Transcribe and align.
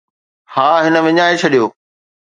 ها، 0.53 0.69
هن 0.85 0.95
وڃائي 1.05 1.35
ڇڏيو 1.41 1.65